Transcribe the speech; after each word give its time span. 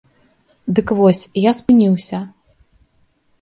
Дык 0.79 0.87
вось, 0.99 1.21
я 1.41 1.51
спыніўся. 1.59 2.23